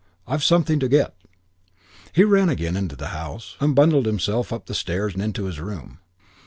[0.25, 1.15] I've something to get."
[2.11, 5.59] He ran again into the house and bundled himself up the stairs and into his
[5.59, 5.99] room.